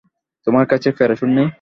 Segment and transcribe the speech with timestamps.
[0.47, 1.47] তোমার কাছে প্যারাসুট নেই?